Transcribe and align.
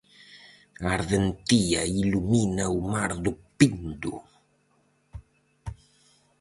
A 0.85 0.87
ardentía 0.97 1.81
ilumina 2.03 2.65
o 2.77 2.79
mar 2.93 3.11
do 3.25 3.31
Pindo. 3.57 4.15